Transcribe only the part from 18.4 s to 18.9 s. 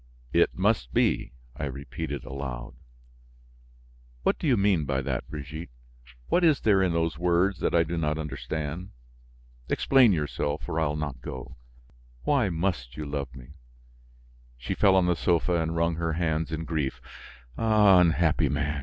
man!"